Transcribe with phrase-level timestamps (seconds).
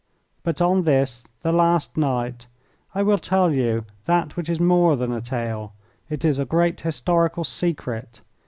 [0.41, 2.47] But on this the last night
[2.95, 5.73] I will tell you that which is more than a tale
[6.09, 8.21] it is a great historical secret.